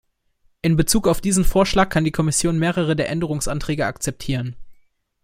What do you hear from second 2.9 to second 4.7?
der Änderungsanträge akzeptieren.